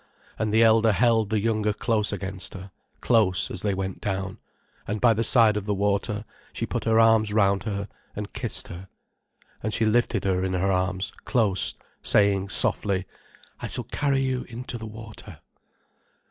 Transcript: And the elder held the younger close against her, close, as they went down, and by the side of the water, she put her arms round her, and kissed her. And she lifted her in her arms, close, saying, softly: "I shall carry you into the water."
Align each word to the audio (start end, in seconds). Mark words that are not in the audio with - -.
And 0.39 0.51
the 0.51 0.63
elder 0.63 0.93
held 0.93 1.29
the 1.29 1.39
younger 1.39 1.73
close 1.73 2.11
against 2.11 2.55
her, 2.55 2.71
close, 3.01 3.51
as 3.51 3.61
they 3.61 3.75
went 3.75 4.01
down, 4.01 4.39
and 4.87 4.99
by 4.99 5.13
the 5.13 5.23
side 5.23 5.55
of 5.55 5.67
the 5.67 5.75
water, 5.75 6.25
she 6.53 6.65
put 6.65 6.85
her 6.85 6.99
arms 6.99 7.31
round 7.31 7.65
her, 7.65 7.87
and 8.15 8.33
kissed 8.33 8.69
her. 8.69 8.87
And 9.61 9.71
she 9.75 9.85
lifted 9.85 10.23
her 10.23 10.43
in 10.43 10.53
her 10.53 10.71
arms, 10.71 11.13
close, 11.23 11.75
saying, 12.01 12.49
softly: 12.49 13.05
"I 13.59 13.67
shall 13.67 13.83
carry 13.83 14.21
you 14.21 14.41
into 14.45 14.79
the 14.79 14.87
water." 14.87 15.39